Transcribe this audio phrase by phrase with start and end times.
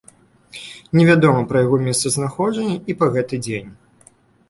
[0.99, 3.69] Невядома пра яго месцазнаходжанне і па гэты дзень.